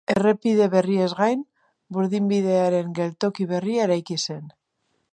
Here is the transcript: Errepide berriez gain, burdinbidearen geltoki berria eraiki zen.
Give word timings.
Errepide 0.11 0.67
berriez 0.75 1.09
gain, 1.19 1.43
burdinbidearen 1.97 2.99
geltoki 3.03 3.49
berria 3.55 3.89
eraiki 3.91 4.23
zen. 4.29 4.45